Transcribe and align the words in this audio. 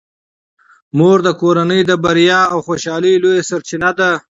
مور 0.97 1.17
د 1.27 1.29
کورنۍ 1.41 1.81
د 1.85 1.91
بریا 2.03 2.41
او 2.53 2.59
خوشحالۍ 2.67 3.13
لویه 3.23 3.47
سرچینه 3.49 3.91
ده. 3.99 4.11